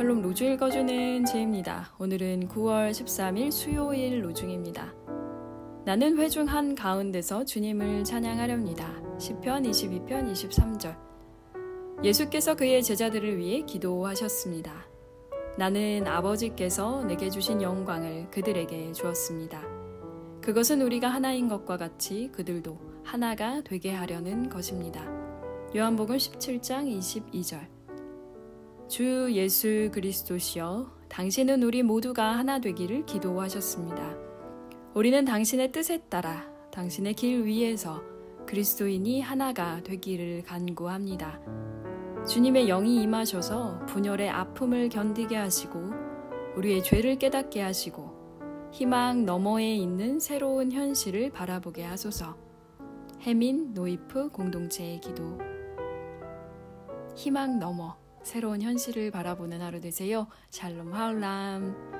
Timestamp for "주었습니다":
18.92-19.62